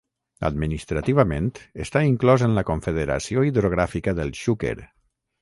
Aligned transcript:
Administrativament 0.47 1.51
està 1.85 2.01
inclòs 2.13 2.47
en 2.47 2.57
la 2.61 2.65
Confederació 2.71 3.45
Hidrogràfica 3.51 4.17
del 4.23 4.35
Xúquer. 4.43 4.75